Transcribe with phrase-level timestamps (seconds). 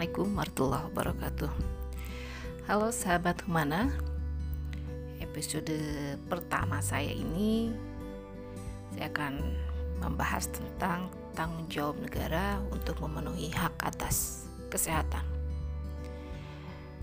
[0.00, 1.52] Assalamualaikum warahmatullahi wabarakatuh.
[2.72, 3.92] Halo sahabat Humana.
[5.20, 5.76] Episode
[6.24, 7.68] pertama saya ini
[8.96, 9.44] Saya akan
[10.00, 15.20] membahas tentang tanggung jawab negara untuk memenuhi hak atas kesehatan.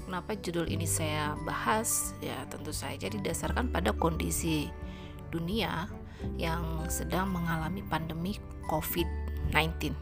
[0.10, 2.18] Kenapa judul ini saya bahas?
[2.18, 4.74] Ya tentu saja didasarkan pada kondisi
[5.30, 5.86] dunia
[6.42, 9.94] yang sedang mengalami pandemi COVID-19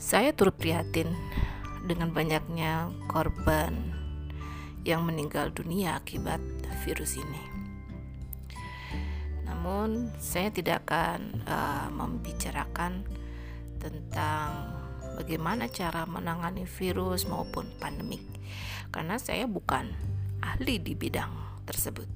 [0.00, 1.12] saya turut prihatin
[1.84, 3.76] dengan banyaknya korban
[4.84, 6.40] yang meninggal dunia akibat
[6.84, 7.44] virus ini.
[9.44, 13.04] Namun, saya tidak akan uh, membicarakan
[13.76, 14.72] tentang
[15.20, 18.24] bagaimana cara menangani virus maupun pandemik,
[18.88, 19.92] karena saya bukan
[20.40, 21.32] ahli di bidang
[21.68, 22.08] tersebut.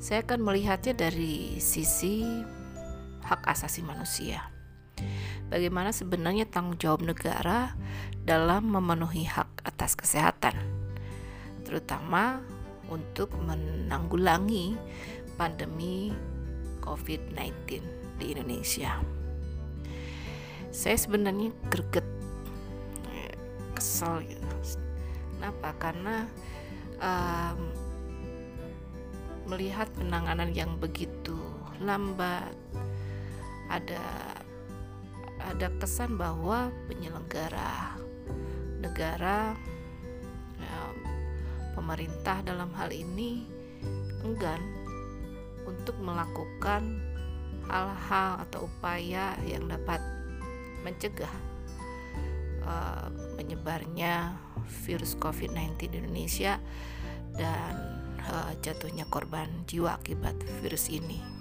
[0.00, 2.24] Saya akan melihatnya dari sisi
[3.24, 4.54] hak asasi manusia
[5.48, 7.76] bagaimana sebenarnya tanggung jawab negara
[8.24, 10.56] dalam memenuhi hak atas kesehatan,
[11.64, 12.40] terutama
[12.88, 14.76] untuk menanggulangi
[15.36, 16.12] pandemi
[16.84, 17.80] COVID-19
[18.20, 19.00] di Indonesia.
[20.74, 22.06] Saya sebenarnya greget,
[23.74, 24.42] kesel gitu.
[25.36, 25.76] Kenapa?
[25.76, 26.24] Karena
[26.98, 27.58] um,
[29.50, 31.36] melihat penanganan yang begitu
[31.82, 32.56] lambat,
[33.68, 34.00] ada
[35.44, 38.00] ada kesan bahwa penyelenggara
[38.80, 39.56] negara
[40.60, 40.80] ya,
[41.76, 43.44] pemerintah dalam hal ini
[44.24, 44.60] enggan
[45.64, 47.00] untuk melakukan
[47.68, 50.00] hal-hal atau upaya yang dapat
[50.84, 51.32] mencegah
[52.64, 53.08] uh,
[53.40, 54.36] menyebarnya
[54.84, 56.60] virus COVID-19 di Indonesia
[57.36, 57.72] dan
[58.28, 61.33] uh, jatuhnya korban jiwa akibat virus ini.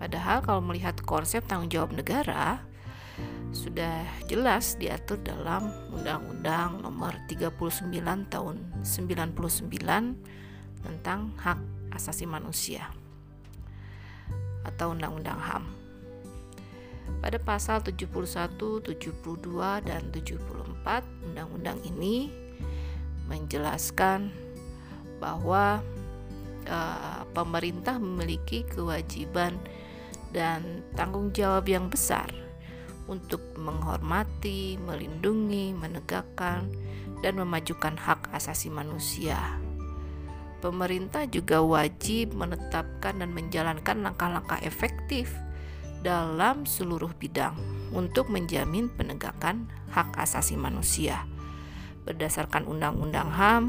[0.00, 2.64] Padahal kalau melihat konsep tanggung jawab negara
[3.52, 8.00] sudah jelas diatur dalam Undang-Undang Nomor 39
[8.32, 9.36] Tahun 99
[10.80, 11.60] tentang Hak
[11.92, 12.88] Asasi Manusia
[14.64, 15.64] atau Undang-Undang HAM.
[17.20, 18.08] Pada pasal 71,
[18.80, 22.32] 72 dan 74 undang-undang ini
[23.28, 24.32] menjelaskan
[25.20, 25.84] bahwa
[26.64, 29.60] uh, pemerintah memiliki kewajiban
[30.30, 32.30] dan tanggung jawab yang besar
[33.10, 36.70] untuk menghormati, melindungi, menegakkan,
[37.20, 39.36] dan memajukan hak asasi manusia.
[40.60, 45.32] Pemerintah juga wajib menetapkan dan menjalankan langkah-langkah efektif
[46.04, 47.56] dalam seluruh bidang
[47.92, 51.24] untuk menjamin penegakan hak asasi manusia.
[52.04, 53.64] Berdasarkan Undang-Undang HAM,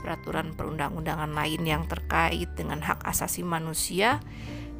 [0.00, 4.20] peraturan perundang-undangan lain yang terkait dengan hak asasi manusia,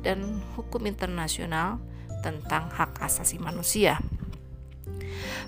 [0.00, 1.80] dan hukum internasional
[2.20, 4.00] tentang hak asasi manusia.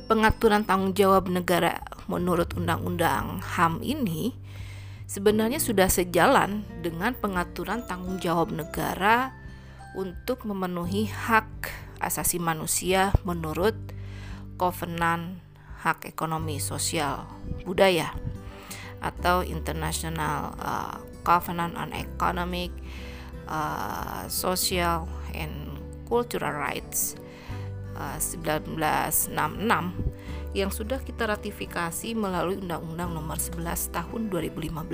[0.09, 1.81] Pengaturan tanggung jawab negara
[2.11, 4.37] menurut Undang-Undang HAM ini
[5.09, 9.33] sebenarnya sudah sejalan dengan pengaturan tanggung jawab negara
[9.97, 11.69] untuk memenuhi hak
[12.01, 13.77] asasi manusia menurut
[14.57, 15.39] Kovenan
[15.85, 17.25] Hak Ekonomi Sosial
[17.65, 18.13] Budaya
[19.03, 22.71] atau International uh, Covenant on Economic
[23.49, 27.17] uh, Social and Cultural Rights
[27.97, 29.33] uh, 1966
[30.53, 34.85] yang sudah kita ratifikasi melalui Undang-Undang Nomor 11 Tahun 2015.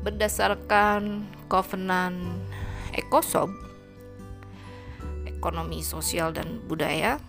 [0.00, 2.16] Berdasarkan Covenant
[2.96, 3.50] ECOSOC
[5.28, 7.20] Ekonomi Sosial dan Budaya,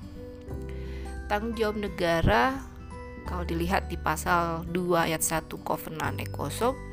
[1.28, 2.56] tanggung jawab negara
[3.28, 6.87] kalau dilihat di pasal 2 ayat 1 Covenant ECOSOC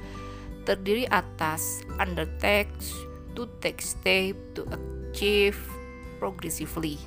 [0.65, 2.93] terdiri atas undertakes
[3.37, 5.59] to take step to achieve
[6.19, 6.99] progressively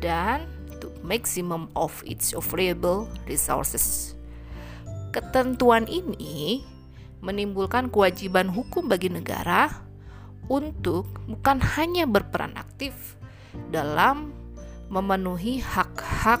[0.00, 0.48] dan
[0.80, 4.14] to maximum of its available resources.
[5.12, 6.62] Ketentuan ini
[7.24, 9.82] menimbulkan kewajiban hukum bagi negara
[10.46, 13.18] untuk bukan hanya berperan aktif
[13.74, 14.32] dalam
[14.88, 16.40] memenuhi hak-hak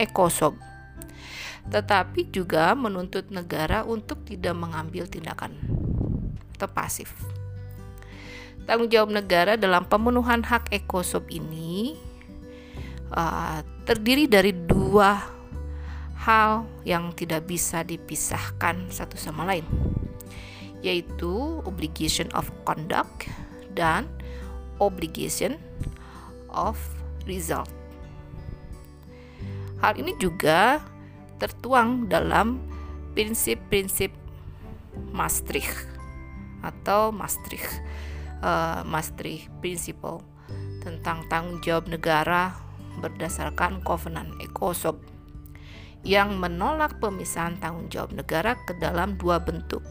[0.00, 0.56] ekosob
[1.72, 5.56] tetapi juga menuntut negara untuk tidak mengambil tindakan
[6.56, 7.12] atau pasif.
[8.64, 12.00] Tanggung jawab negara dalam pemenuhan hak ekosop ini
[13.12, 15.20] uh, terdiri dari dua
[16.16, 19.68] hal yang tidak bisa dipisahkan satu sama lain,
[20.80, 23.28] yaitu obligation of conduct
[23.76, 24.08] dan
[24.80, 25.60] obligation
[26.48, 26.80] of
[27.28, 27.68] result.
[29.84, 30.80] Hal ini juga
[31.44, 32.56] tertuang dalam
[33.12, 34.08] prinsip-prinsip
[35.12, 35.84] Maastricht
[36.64, 37.84] atau Maastricht
[38.40, 40.24] uh, Maastricht Principle
[40.80, 42.56] tentang tanggung jawab negara
[43.04, 44.96] berdasarkan Covenant ECOSOC
[46.04, 49.84] yang menolak pemisahan tanggung jawab negara ke dalam dua bentuk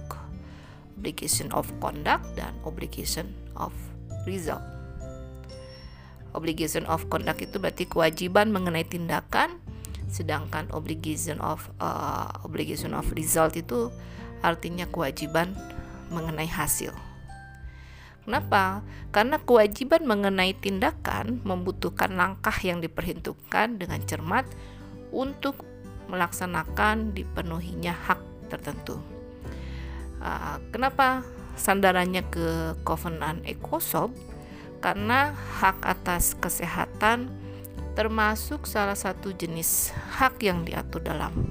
[0.98, 3.74] obligation of conduct dan obligation of
[4.26, 4.62] result.
[6.34, 9.62] Obligation of conduct itu berarti kewajiban mengenai tindakan
[10.14, 13.90] sedangkan obligation of uh, obligation of result itu
[14.46, 15.58] artinya kewajiban
[16.14, 16.94] mengenai hasil
[18.24, 18.80] Kenapa?
[19.12, 24.48] Karena kewajiban mengenai tindakan membutuhkan langkah yang diperhitungkan dengan cermat
[25.12, 25.60] untuk
[26.08, 28.96] melaksanakan dipenuhinya hak tertentu.
[30.24, 31.28] Uh, kenapa
[31.60, 34.16] sandarannya ke Covenant Ecosob?
[34.80, 37.28] Karena hak atas kesehatan
[37.94, 41.50] termasuk salah satu jenis hak yang diatur dalam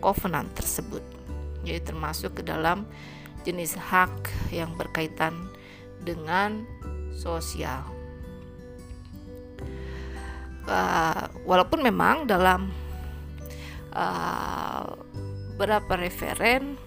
[0.00, 1.04] Covenant tersebut.
[1.60, 2.88] Jadi termasuk ke dalam
[3.44, 5.36] jenis hak yang berkaitan
[6.00, 6.64] dengan
[7.12, 7.84] sosial.
[10.64, 12.70] Uh, walaupun memang dalam
[13.92, 14.86] uh,
[15.58, 16.78] beberapa referen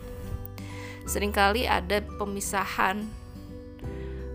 [1.03, 3.03] sering kali ada pemisahan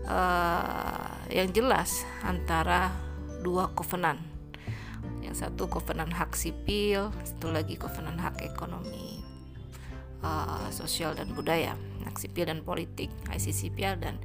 [0.05, 2.93] uh, yang jelas antara
[3.41, 4.28] dua kovenan.
[5.29, 9.21] Yang satu kovenan hak sipil, satu lagi kovenan hak ekonomi,
[10.25, 11.77] uh, sosial dan budaya,
[12.09, 14.17] hak sipil dan politik, ICCPR dan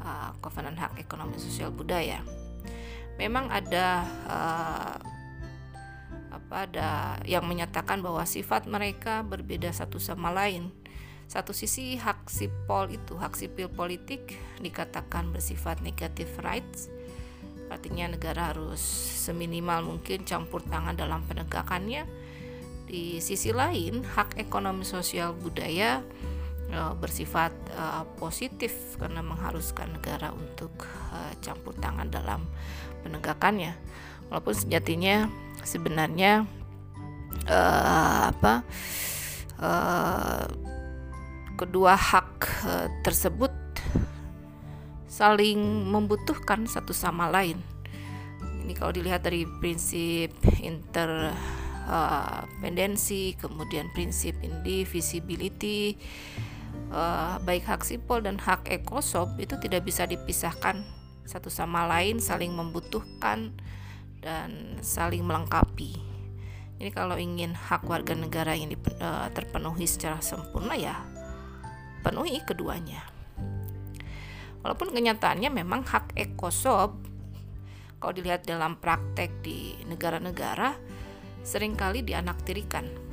[0.00, 2.24] uh, Kovenan Hak Ekonomi Sosial Budaya.
[3.20, 4.96] Memang ada uh,
[6.30, 6.90] apa ada
[7.28, 10.72] yang menyatakan bahwa sifat mereka berbeda satu sama lain.
[11.30, 16.90] Satu sisi hak sipol itu hak sipil politik dikatakan bersifat negative rights,
[17.70, 18.82] artinya negara harus
[19.24, 22.04] seminimal mungkin campur tangan dalam penegakannya.
[22.90, 26.02] Di sisi lain, hak ekonomi sosial budaya
[26.74, 32.42] uh, bersifat uh, positif karena mengharuskan negara untuk uh, campur tangan dalam
[33.02, 33.74] penegakannya
[34.30, 35.26] walaupun sejatinya
[35.66, 36.46] sebenarnya
[37.50, 38.62] uh, apa
[39.58, 40.46] uh,
[41.58, 42.30] kedua hak
[42.64, 43.52] uh, tersebut
[45.20, 47.60] saling membutuhkan satu sama lain
[48.64, 50.32] ini kalau dilihat dari prinsip
[50.64, 56.00] interdependensi kemudian prinsip indivisibility
[56.88, 60.80] uh, baik hak sipol dan hak ekosob itu tidak bisa dipisahkan
[61.28, 63.54] satu sama lain saling membutuhkan
[64.20, 65.94] dan saling melengkapi.
[66.80, 70.96] Ini kalau ingin hak warga negara ini uh, terpenuhi secara sempurna ya
[72.00, 73.19] penuhi keduanya.
[74.60, 76.96] Walaupun kenyataannya memang hak ekosob
[78.00, 80.76] kalau dilihat dalam praktek di negara-negara
[81.44, 83.10] sering kali dianaktirikan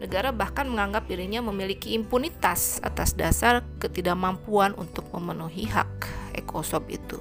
[0.00, 7.20] Negara bahkan menganggap dirinya memiliki impunitas atas dasar ketidakmampuan untuk memenuhi hak ekosob itu.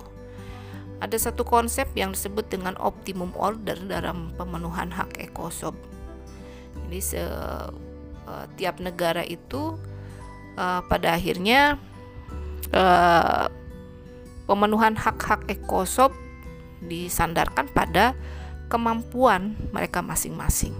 [1.04, 5.76] Ada satu konsep yang disebut dengan optimum order dalam pemenuhan hak ekosob.
[6.88, 9.76] Jadi setiap uh, negara itu
[10.56, 11.76] uh, pada akhirnya
[12.74, 13.48] uh,
[14.50, 16.10] pemenuhan hak-hak ekosob
[16.82, 18.18] disandarkan pada
[18.72, 20.72] kemampuan mereka masing-masing.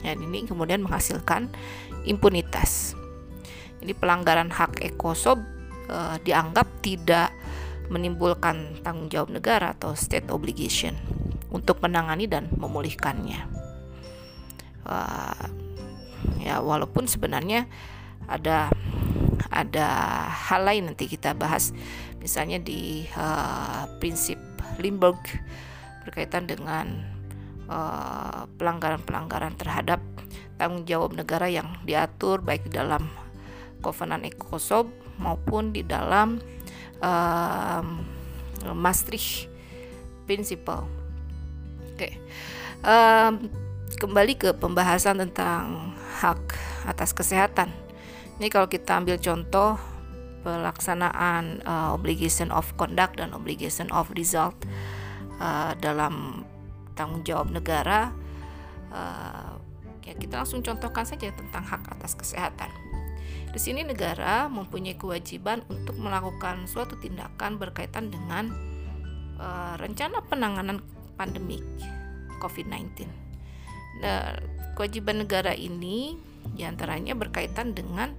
[0.00, 1.52] Ya, ini kemudian menghasilkan
[2.08, 2.96] impunitas.
[3.80, 5.40] Jadi pelanggaran hak ekosob
[5.88, 7.32] e, dianggap tidak
[7.92, 10.96] menimbulkan tanggung jawab negara atau state obligation
[11.52, 13.40] untuk menangani dan memulihkannya.
[14.84, 14.96] E,
[16.44, 17.68] ya walaupun sebenarnya
[18.28, 18.72] ada
[19.50, 19.86] ada
[20.30, 21.74] hal lain nanti kita bahas
[22.22, 24.38] misalnya di uh, prinsip
[24.78, 25.20] Limburg
[26.04, 27.10] berkaitan dengan
[27.70, 30.02] Eh, pelanggaran-pelanggaran terhadap
[30.58, 33.06] tanggung jawab negara yang diatur baik di dalam
[33.78, 34.90] Covenant Ecosob
[35.22, 36.42] maupun di dalam
[36.98, 37.82] uh,
[38.74, 39.46] Maastricht
[40.26, 40.82] Principle.
[41.94, 42.12] Oke, okay.
[42.82, 43.46] um,
[44.02, 46.42] kembali ke pembahasan tentang hak
[46.90, 47.70] atas kesehatan.
[48.40, 49.76] Ini kalau kita ambil contoh
[50.40, 54.56] pelaksanaan uh, obligation of conduct dan obligation of result
[55.36, 56.48] uh, dalam
[56.96, 58.08] tanggung jawab negara
[58.88, 59.60] uh,
[60.00, 62.72] ya kita langsung contohkan saja tentang hak atas kesehatan
[63.50, 68.54] di sini negara mempunyai kewajiban untuk melakukan suatu tindakan berkaitan dengan
[69.42, 70.78] uh, rencana penanganan
[71.18, 71.66] pandemik
[72.38, 73.10] COVID-19.
[74.00, 74.38] Nah,
[74.78, 76.14] kewajiban negara ini
[76.54, 78.14] di antaranya berkaitan dengan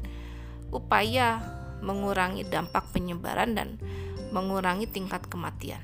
[0.71, 1.41] upaya
[1.81, 3.81] mengurangi dampak penyebaran dan
[4.31, 5.81] mengurangi tingkat kematian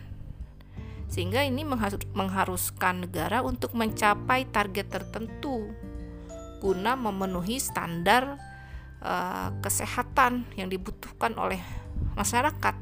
[1.08, 1.64] sehingga ini
[2.12, 5.72] mengharuskan negara untuk mencapai target tertentu
[6.60, 8.36] guna memenuhi standar
[9.00, 11.62] uh, kesehatan yang dibutuhkan oleh
[12.18, 12.76] masyarakat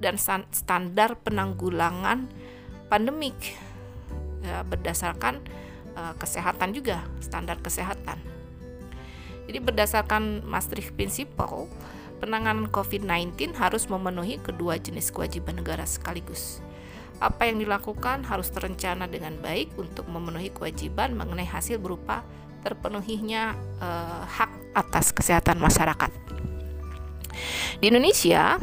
[0.00, 0.14] dan
[0.50, 2.28] standar penanggulangan
[2.88, 3.36] pandemik
[4.42, 5.44] ya, berdasarkan
[5.94, 8.29] uh, kesehatan juga, standar kesehatan.
[9.50, 11.66] Jadi berdasarkan Maastricht Principle,
[12.22, 16.62] penanganan COVID-19 harus memenuhi kedua jenis kewajiban negara sekaligus.
[17.18, 22.22] Apa yang dilakukan harus terencana dengan baik untuk memenuhi kewajiban mengenai hasil berupa
[22.62, 26.14] terpenuhinya uh, hak atas kesehatan masyarakat.
[27.82, 28.54] Di Indonesia,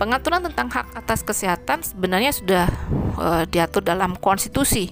[0.00, 2.72] pengaturan tentang hak atas kesehatan sebenarnya sudah
[3.20, 4.88] uh, diatur dalam konstitusi,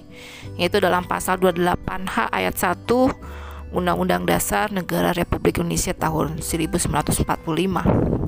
[0.61, 3.33] yaitu dalam pasal 28H ayat 1
[3.73, 8.21] Undang-Undang Dasar Negara Republik Indonesia tahun 1945.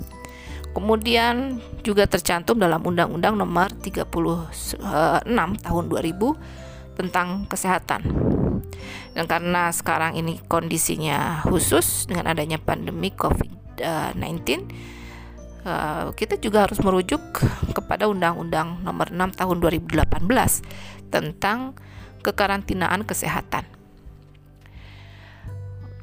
[0.75, 4.11] Kemudian juga tercantum dalam Undang-Undang Nomor 36
[5.63, 8.03] Tahun 2000 tentang kesehatan.
[9.15, 14.67] Dan karena sekarang ini kondisinya khusus dengan adanya pandemi COVID-19,
[15.63, 17.23] eh, kita juga harus merujuk
[17.71, 20.59] kepada Undang-Undang Nomor 6 Tahun 2018
[21.07, 21.71] tentang
[22.19, 23.74] kekarantinaan kesehatan.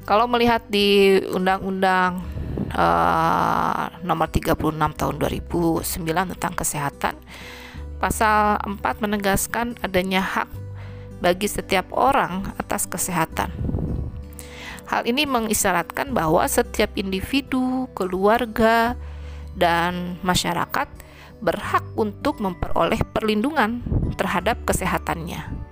[0.03, 2.19] Kalau melihat di Undang-Undang
[2.75, 5.79] uh, Nomor 36 Tahun 2009
[6.35, 7.15] tentang kesehatan,
[8.03, 10.51] pasal 4 menegaskan adanya hak
[11.23, 13.47] bagi setiap orang atas kesehatan.
[14.91, 18.99] Hal ini mengisyaratkan bahwa setiap individu, keluarga,
[19.55, 20.91] dan masyarakat
[21.39, 23.79] berhak untuk memperoleh perlindungan
[24.19, 25.62] terhadap kesehatannya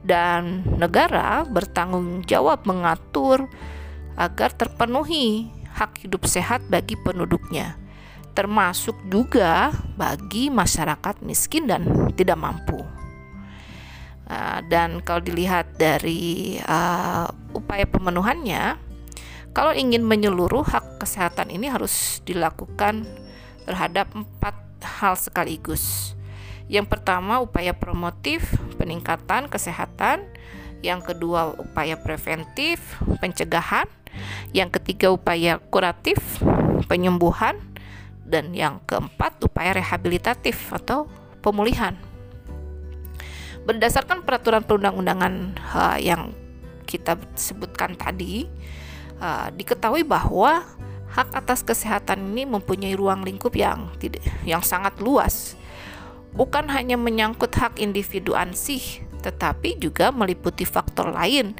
[0.00, 3.48] dan negara bertanggung jawab mengatur
[4.16, 7.78] agar terpenuhi hak hidup sehat bagi penduduknya,
[8.36, 12.80] termasuk juga bagi masyarakat miskin dan tidak mampu.
[14.30, 18.78] Uh, dan kalau dilihat dari uh, upaya pemenuhannya,
[19.50, 23.02] kalau ingin menyeluruh hak kesehatan ini harus dilakukan
[23.66, 26.14] terhadap empat hal sekaligus
[26.70, 30.22] yang pertama, upaya promotif, peningkatan kesehatan.
[30.86, 32.78] Yang kedua, upaya preventif,
[33.18, 33.90] pencegahan.
[34.54, 36.22] Yang ketiga, upaya kuratif,
[36.86, 37.58] penyembuhan.
[38.22, 41.10] Dan yang keempat, upaya rehabilitatif atau
[41.42, 41.98] pemulihan.
[43.66, 46.30] Berdasarkan peraturan perundang-undangan uh, yang
[46.86, 48.46] kita sebutkan tadi,
[49.18, 50.62] uh, diketahui bahwa
[51.10, 55.58] hak atas kesehatan ini mempunyai ruang lingkup yang tidak yang sangat luas
[56.34, 61.54] bukan hanya menyangkut hak individu ansih, tetapi juga meliputi faktor lain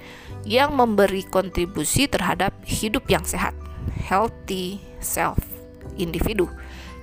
[0.48, 3.52] yang memberi kontribusi terhadap hidup yang sehat,
[4.00, 5.38] healthy self
[6.00, 6.48] individu,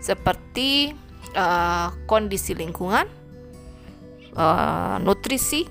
[0.02, 0.98] seperti
[1.38, 3.06] uh, kondisi lingkungan,
[4.34, 5.70] uh, nutrisi,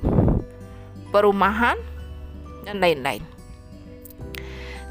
[1.10, 1.78] perumahan,
[2.66, 3.22] dan lain-lain.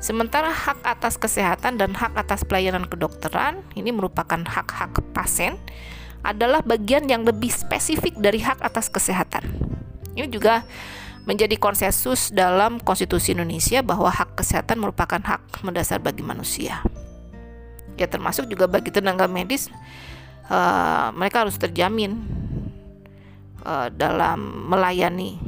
[0.03, 5.57] Sementara hak atas kesehatan dan hak atas pelayanan kedokteran ini merupakan hak-hak pasien
[6.25, 9.45] adalah bagian yang lebih spesifik dari hak atas kesehatan.
[10.17, 10.65] Ini juga
[11.25, 16.85] menjadi konsensus dalam Konstitusi Indonesia bahwa hak kesehatan merupakan hak mendasar bagi manusia.
[17.97, 19.69] Ya termasuk juga bagi tenaga medis,
[20.49, 22.21] uh, mereka harus terjamin
[23.65, 25.41] uh, dalam melayani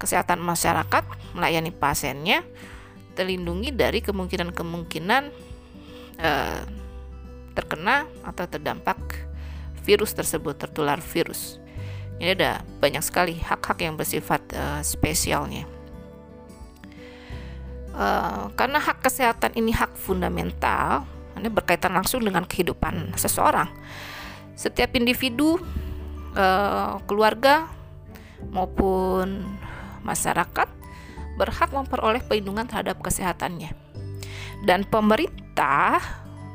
[0.00, 1.04] kesehatan masyarakat,
[1.36, 2.46] melayani pasiennya,
[3.12, 5.22] terlindungi dari kemungkinan-kemungkinan
[6.22, 6.62] uh,
[7.58, 9.27] terkena atau terdampak
[9.88, 11.56] virus tersebut tertular virus.
[12.20, 15.64] Ini ada banyak sekali hak-hak yang bersifat uh, spesialnya.
[17.96, 21.08] Uh, karena hak kesehatan ini hak fundamental,
[21.40, 23.72] ini berkaitan langsung dengan kehidupan seseorang.
[24.52, 25.56] Setiap individu,
[26.36, 27.70] uh, keluarga
[28.52, 29.46] maupun
[30.04, 30.68] masyarakat
[31.38, 33.72] berhak memperoleh perlindungan terhadap kesehatannya.
[34.66, 36.02] Dan pemerintah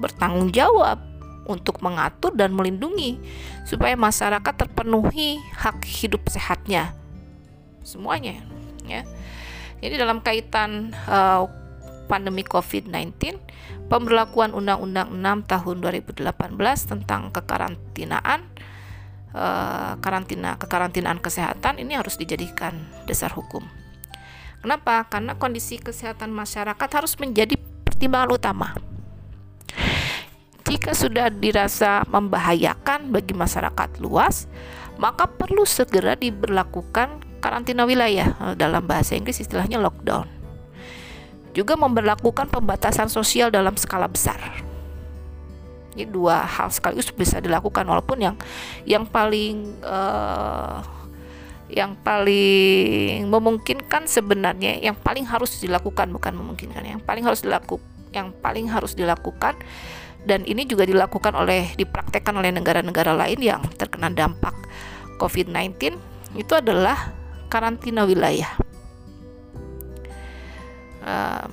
[0.03, 0.99] bertanggung jawab
[1.45, 3.19] untuk mengatur dan melindungi
[3.67, 6.95] supaya masyarakat terpenuhi hak hidup sehatnya.
[7.83, 8.39] Semuanya
[8.87, 9.03] ya.
[9.83, 11.43] Jadi dalam kaitan uh,
[12.07, 13.35] pandemi COVID-19
[13.91, 15.11] pemberlakuan Undang-Undang
[15.43, 16.31] 6 tahun 2018
[16.87, 18.47] tentang kekarantinaan
[19.35, 23.67] uh, karantina kekarantinaan kesehatan ini harus dijadikan dasar hukum.
[24.63, 25.03] Kenapa?
[25.11, 28.92] Karena kondisi kesehatan masyarakat harus menjadi pertimbangan utama
[30.73, 34.49] jika sudah dirasa membahayakan bagi masyarakat luas,
[34.97, 38.33] maka perlu segera diberlakukan karantina wilayah.
[38.41, 40.25] Eh, dalam bahasa Inggris istilahnya lockdown.
[41.53, 44.41] Juga memperlakukan pembatasan sosial dalam skala besar.
[45.93, 48.35] Ini dua hal sekaligus bisa dilakukan walaupun yang
[48.89, 50.81] yang paling uh,
[51.69, 58.33] yang paling memungkinkan sebenarnya yang paling harus dilakukan bukan memungkinkan yang paling harus dilakukan yang
[58.41, 59.53] paling harus dilakukan
[60.23, 64.55] dan ini juga dilakukan oleh dipraktekkan oleh negara-negara lain yang terkena dampak
[65.19, 65.99] COVID-19
[66.39, 67.11] itu adalah
[67.51, 68.49] karantina wilayah.
[71.03, 71.47] uh,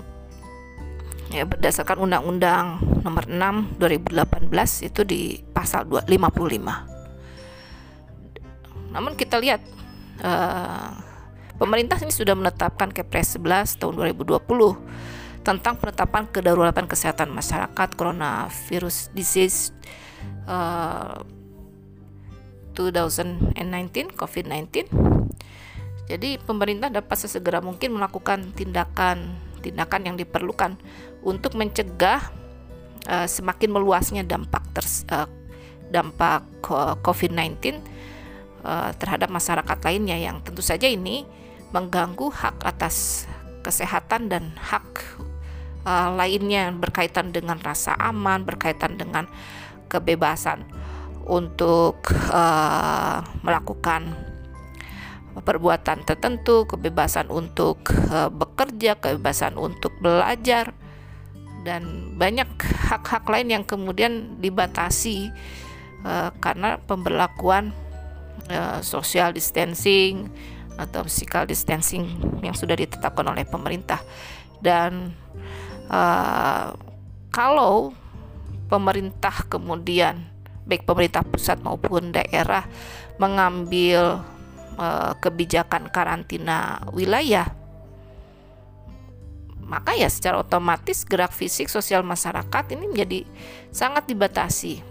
[1.30, 6.10] ya berdasarkan Undang-Undang Nomor 6 2018 itu di pasal 55.
[8.90, 9.62] Namun kita lihat
[10.20, 10.90] uh,
[11.56, 14.42] pemerintah ini sudah menetapkan Kepres 11 tahun 2020
[15.50, 19.74] tentang penetapan kedaruratan kesehatan masyarakat coronavirus disease
[20.46, 21.26] uh,
[22.78, 23.58] 2019
[24.14, 24.86] COVID-19.
[26.06, 30.78] Jadi pemerintah dapat sesegera mungkin melakukan tindakan tindakan yang diperlukan
[31.26, 32.30] untuk mencegah
[33.10, 35.26] uh, semakin meluasnya dampak ters, uh,
[35.90, 37.82] dampak uh, COVID-19
[38.62, 41.26] uh, terhadap masyarakat lainnya yang tentu saja ini
[41.74, 43.26] mengganggu hak atas
[43.66, 44.86] kesehatan dan hak
[45.84, 49.28] uh, lainnya berkaitan dengan rasa aman, berkaitan dengan
[49.90, 50.64] kebebasan
[51.26, 54.14] untuk uh, melakukan
[55.30, 60.74] perbuatan tertentu, kebebasan untuk uh, bekerja, kebebasan untuk belajar,
[61.62, 62.48] dan banyak
[62.90, 65.30] hak-hak lain yang kemudian dibatasi
[66.02, 67.70] uh, karena pemberlakuan
[68.48, 70.28] uh, social distancing
[70.80, 72.08] atau physical distancing
[72.40, 74.00] yang sudah ditetapkan oleh pemerintah.
[74.60, 75.12] Dan
[75.90, 76.72] uh,
[77.34, 77.90] kalau
[78.70, 80.30] pemerintah kemudian
[80.64, 82.62] baik pemerintah pusat maupun daerah
[83.18, 84.22] mengambil
[84.78, 87.60] uh, kebijakan karantina wilayah
[89.70, 93.20] maka ya secara otomatis gerak fisik sosial masyarakat ini menjadi
[93.70, 94.82] sangat dibatasi.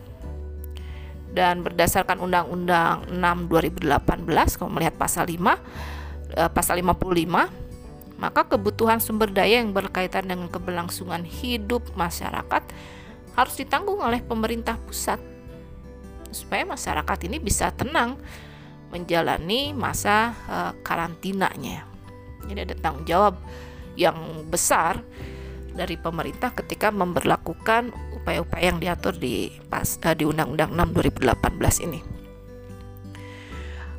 [1.29, 5.37] Dan berdasarkan Undang-Undang 6 2018 kalau melihat pasal 5
[6.33, 7.68] eh, pasal 55
[8.19, 12.63] maka kebutuhan sumber daya yang berkaitan dengan keberlangsungan hidup masyarakat
[13.39, 15.23] harus ditanggung oleh pemerintah pusat
[16.29, 18.19] supaya masyarakat ini bisa tenang
[18.91, 21.87] menjalani masa uh, karantinanya.
[22.45, 23.39] Jadi ada tanggung jawab
[23.95, 24.99] yang besar
[25.73, 31.99] dari pemerintah ketika memperlakukan upaya-upaya yang diatur di pas uh, di Undang-Undang 6 2018 ini.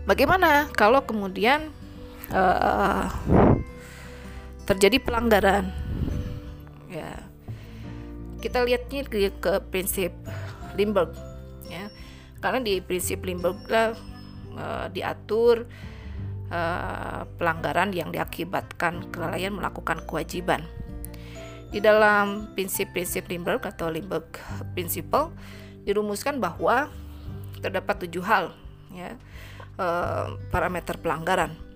[0.05, 1.71] Bagaimana kalau kemudian
[2.35, 3.07] uh,
[4.71, 5.67] terjadi pelanggaran?
[6.87, 7.27] Ya,
[8.39, 10.15] kita lihatnya ke, ke prinsip
[10.79, 11.11] Limburg,
[11.67, 11.91] ya,
[12.39, 15.67] karena di prinsip Limburg uh, diatur
[16.55, 20.63] uh, pelanggaran yang diakibatkan kelalaian melakukan kewajiban.
[21.71, 24.27] Di dalam prinsip-prinsip Limburg atau Limburg
[24.75, 25.31] Principle
[25.87, 26.91] dirumuskan bahwa
[27.63, 28.55] terdapat tujuh hal
[28.91, 29.15] ya
[29.79, 31.70] uh, parameter pelanggaran.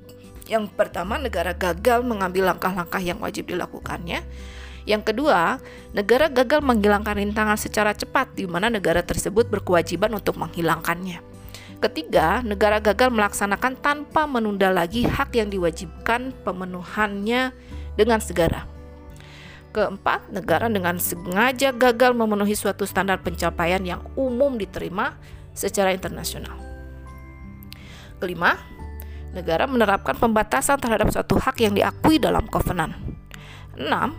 [0.45, 4.21] Yang pertama, negara gagal mengambil langkah-langkah yang wajib dilakukannya.
[4.85, 5.57] Yang kedua,
[5.97, 11.25] negara gagal menghilangkan rintangan secara cepat, di mana negara tersebut berkewajiban untuk menghilangkannya.
[11.81, 17.57] Ketiga, negara gagal melaksanakan tanpa menunda lagi hak yang diwajibkan pemenuhannya
[17.97, 18.69] dengan segera.
[19.73, 25.17] Keempat, negara dengan sengaja gagal memenuhi suatu standar pencapaian yang umum diterima
[25.57, 26.55] secara internasional.
[28.23, 28.55] Kelima,
[29.35, 32.95] negara menerapkan pembatasan terhadap suatu hak yang diakui dalam kovenan.
[33.75, 34.15] Enam,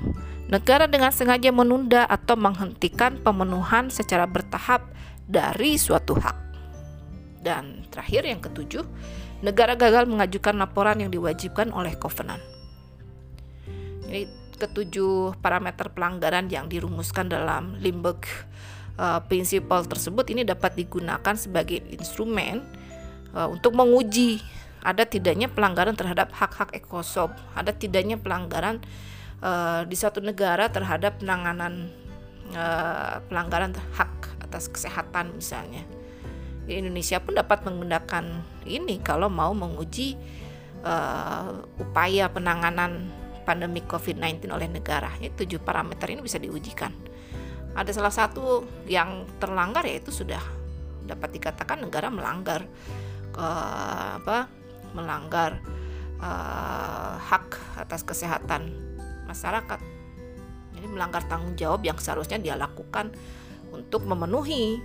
[0.51, 4.83] negara dengan sengaja menunda atau menghentikan pemenuhan secara bertahap
[5.25, 6.37] dari suatu hak.
[7.39, 8.83] Dan terakhir yang ketujuh,
[9.39, 12.41] negara gagal mengajukan laporan yang diwajibkan oleh Covenant.
[14.05, 18.23] Jadi ketujuh parameter pelanggaran yang dirumuskan dalam Limburg
[18.97, 22.63] uh, Principle tersebut ini dapat digunakan sebagai instrumen
[23.35, 24.39] uh, untuk menguji
[24.85, 28.85] ada tidaknya pelanggaran terhadap hak-hak ekosob, ada tidaknya pelanggaran
[29.41, 31.89] uh, di suatu negara terhadap penanganan
[32.53, 35.81] uh, pelanggaran hak atas kesehatan misalnya
[36.65, 38.25] di Indonesia pun dapat menggunakan
[38.65, 40.17] ini kalau mau menguji
[40.81, 43.05] uh, upaya penanganan
[43.45, 45.13] pandemi COVID-19 oleh negara.
[45.21, 46.89] Ini tujuh parameter ini bisa diujikan.
[47.77, 50.41] Ada salah satu yang terlanggar yaitu sudah
[51.05, 52.65] dapat dikatakan negara melanggar
[53.37, 54.49] uh, apa
[54.95, 55.59] melanggar
[56.23, 58.71] uh, hak atas kesehatan
[59.27, 59.79] masyarakat.
[60.75, 63.11] Jadi melanggar tanggung jawab yang seharusnya dia lakukan
[63.75, 64.79] untuk memenuhi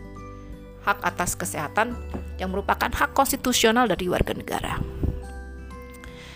[0.83, 1.95] hak atas kesehatan
[2.41, 4.81] yang merupakan hak konstitusional dari warga negara.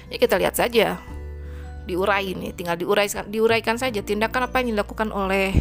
[0.08, 1.00] Ini kita lihat saja
[1.84, 5.52] diurai ini, tinggal diuraikan, diuraikan saja tindakan apa yang dilakukan oleh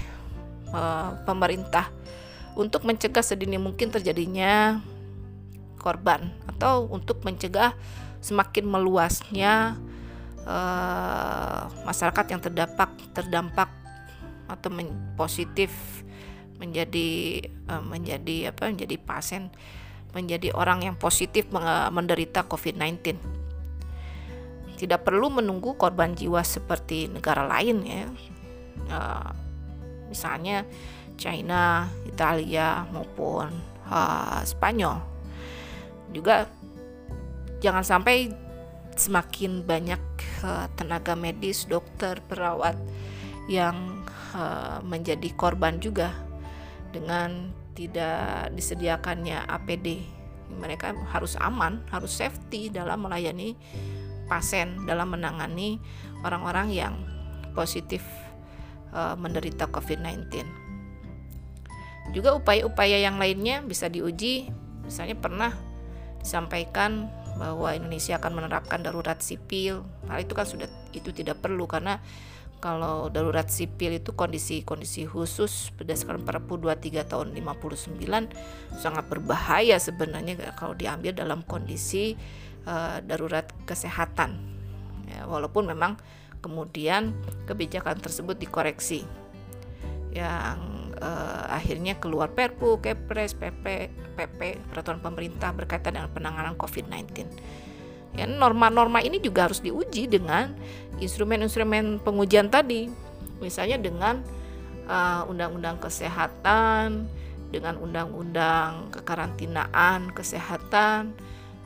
[0.72, 1.92] uh, pemerintah
[2.54, 4.80] untuk mencegah sedini mungkin terjadinya
[5.80, 7.76] korban atau untuk mencegah
[8.24, 9.76] semakin meluasnya
[10.48, 13.70] uh, masyarakat yang terdampak terdampak
[14.48, 14.72] atau
[15.20, 15.72] positif
[16.56, 19.52] menjadi uh, menjadi apa menjadi pasien
[20.16, 21.50] menjadi orang yang positif
[21.90, 23.18] menderita COVID-19.
[24.78, 28.04] tidak perlu menunggu korban jiwa seperti negara lain ya
[28.90, 29.32] uh,
[30.08, 30.68] misalnya
[31.14, 33.50] China, Italia maupun
[33.88, 34.98] uh, Spanyol
[36.14, 36.46] juga
[37.64, 38.36] jangan sampai
[39.00, 40.02] semakin banyak
[40.44, 42.76] uh, tenaga medis, dokter, perawat
[43.48, 46.14] yang uh, menjadi korban juga
[46.94, 50.06] dengan tidak disediakannya APD.
[50.54, 53.58] Mereka harus aman, harus safety dalam melayani
[54.30, 55.82] pasien, dalam menangani
[56.22, 56.94] orang-orang yang
[57.58, 58.06] positif
[58.94, 60.46] uh, menderita COVID-19.
[62.14, 64.54] Juga upaya-upaya yang lainnya bisa diuji,
[64.86, 65.56] misalnya pernah
[66.22, 69.82] disampaikan bahwa Indonesia akan menerapkan darurat sipil.
[70.10, 72.00] Hal itu kan sudah itu tidak perlu karena
[72.64, 78.00] kalau darurat sipil itu kondisi-kondisi khusus berdasarkan Perpu 23 tahun 59
[78.80, 82.16] sangat berbahaya sebenarnya kalau diambil dalam kondisi
[82.64, 84.40] uh, darurat kesehatan.
[85.12, 86.00] Ya, walaupun memang
[86.40, 87.12] kemudian
[87.44, 89.04] kebijakan tersebut dikoreksi
[90.16, 90.73] yang
[91.04, 94.40] uh, akhirnya keluar Perpu, Kepres, PP, PP,
[94.72, 97.28] peraturan pemerintah berkaitan dengan penanganan COVID-19
[98.14, 100.54] Ya, norma-norma ini juga harus diuji dengan
[101.02, 102.86] instrumen-instrumen pengujian tadi.
[103.42, 104.22] Misalnya dengan
[104.86, 107.10] uh, undang-undang kesehatan,
[107.50, 111.18] dengan undang-undang kekarantinaan kesehatan,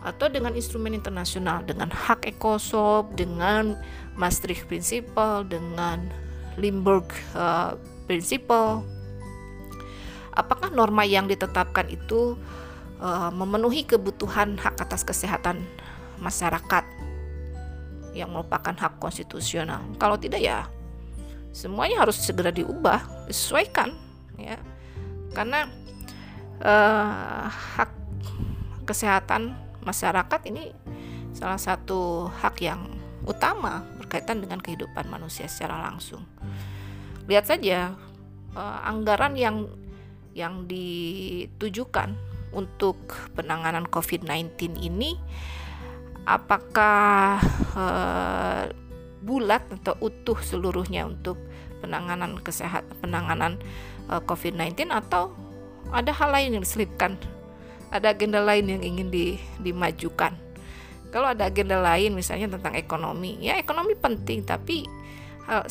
[0.07, 3.75] atau dengan instrumen internasional, dengan hak ekosop, dengan
[4.15, 6.07] Maastricht Principle, dengan
[6.55, 7.75] Limburg uh,
[8.07, 8.87] Principle.
[10.37, 12.37] Apakah norma yang ditetapkan itu
[13.01, 15.65] uh, memenuhi kebutuhan hak atas kesehatan
[16.21, 16.85] masyarakat
[18.13, 19.81] yang merupakan hak konstitusional.
[20.01, 20.65] Kalau tidak ya
[21.53, 23.93] semuanya harus segera diubah, disesuaikan
[24.37, 24.57] ya.
[25.33, 25.69] Karena
[26.61, 27.91] uh, hak
[28.89, 29.53] kesehatan
[29.85, 30.73] masyarakat ini
[31.33, 32.81] salah satu hak yang
[33.27, 36.25] utama berkaitan dengan kehidupan manusia secara langsung.
[37.27, 37.93] Lihat saja
[38.55, 39.67] uh, anggaran yang
[40.37, 42.13] yang ditujukan
[42.53, 43.01] untuk
[43.33, 45.17] penanganan COVID-19 ini
[46.29, 47.41] apakah
[47.73, 48.69] uh,
[49.25, 51.41] bulat atau utuh seluruhnya untuk
[51.81, 53.59] penanganan kesehatan penanganan
[54.07, 55.35] eh, COVID-19 atau
[55.91, 57.19] ada hal lain yang diselipkan?
[57.91, 60.35] Ada agenda lain yang ingin di, dimajukan?
[61.11, 64.83] Kalau ada agenda lain misalnya tentang ekonomi ya ekonomi penting tapi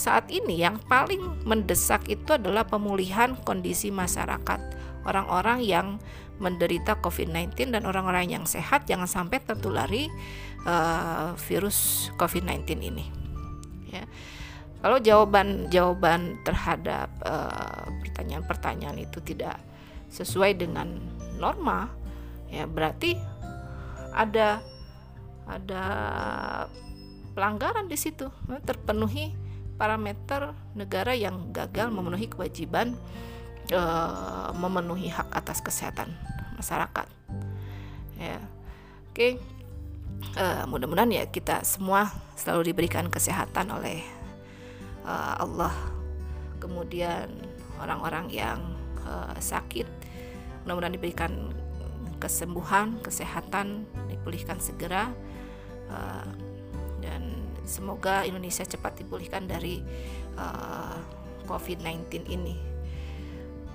[0.00, 4.60] saat ini yang paling mendesak itu adalah pemulihan kondisi masyarakat
[5.04, 5.86] orang-orang yang
[6.36, 10.12] menderita COVID-19 dan orang-orang yang sehat jangan sampai tertulari
[10.68, 13.06] uh, virus COVID-19 ini.
[13.88, 14.04] Ya.
[14.84, 19.56] Kalau jawaban jawaban terhadap uh, pertanyaan-pertanyaan itu tidak
[20.12, 21.00] sesuai dengan
[21.40, 21.88] norma,
[22.52, 23.16] ya berarti
[24.12, 24.60] ada
[25.48, 25.84] ada
[27.32, 28.28] pelanggaran di situ,
[28.68, 29.45] terpenuhi
[29.76, 32.96] parameter negara yang gagal memenuhi kewajiban
[33.72, 36.12] uh, memenuhi hak atas kesehatan
[36.56, 37.06] masyarakat.
[38.16, 38.40] Ya,
[39.12, 39.36] oke.
[40.36, 42.08] Uh, mudah-mudahan ya kita semua
[42.40, 44.00] selalu diberikan kesehatan oleh
[45.04, 45.72] uh, Allah.
[46.56, 47.28] Kemudian
[47.76, 48.58] orang-orang yang
[49.04, 49.86] uh, sakit
[50.64, 51.32] mudah-mudahan diberikan
[52.16, 55.12] kesembuhan, kesehatan, dipulihkan segera.
[55.86, 56.26] Uh,
[56.98, 57.35] dan
[57.66, 59.82] semoga Indonesia cepat dipulihkan dari
[60.38, 60.96] uh,
[61.50, 62.76] COVID-19 ini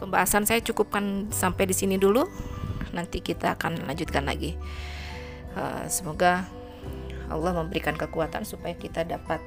[0.01, 2.25] pembahasan saya cukupkan sampai di sini dulu.
[2.97, 4.57] Nanti kita akan lanjutkan lagi.
[5.53, 6.49] Uh, semoga
[7.29, 9.39] Allah memberikan kekuatan supaya kita dapat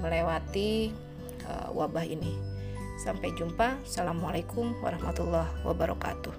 [0.00, 0.96] melewati
[1.44, 2.32] uh, wabah ini.
[3.04, 3.76] Sampai jumpa.
[3.84, 6.32] Assalamualaikum warahmatullahi wabarakatuh.